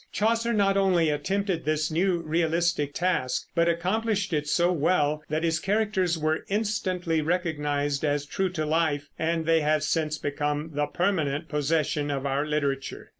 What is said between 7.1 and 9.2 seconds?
recognized as true to life,